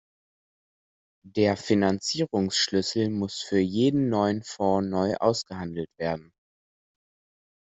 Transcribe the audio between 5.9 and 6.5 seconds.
werden.